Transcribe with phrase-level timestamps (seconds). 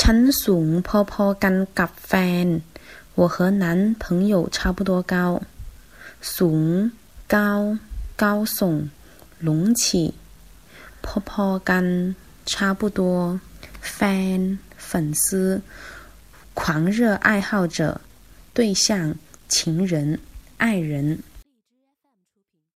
[0.00, 2.12] ฉันสูงพอๆกันกับแฟ
[2.44, 2.46] น
[3.18, 5.14] 我和男朋友差不多高。
[6.34, 6.90] สูง
[7.34, 7.36] 高
[8.22, 8.24] 高
[8.56, 8.58] 耸
[9.46, 10.14] 隆起。
[11.04, 11.86] พอๆกัน
[12.50, 13.00] 差不多
[13.96, 14.40] fan
[14.88, 15.60] 粉丝。
[16.54, 18.00] 狂热爱好者
[18.54, 19.14] 对象
[19.48, 20.18] 情人
[20.56, 21.22] 爱人。